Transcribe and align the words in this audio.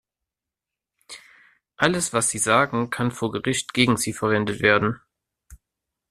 Alles, 1.77 2.11
was 2.11 2.29
Sie 2.31 2.39
sagen, 2.39 2.89
kann 2.89 3.11
vor 3.11 3.31
Gericht 3.31 3.75
gegen 3.75 3.97
Sie 3.97 4.13
verwendet 4.13 4.59
werden. 4.61 4.99